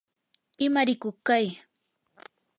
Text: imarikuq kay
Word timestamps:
imarikuq 0.65 1.17
kay 1.27 1.45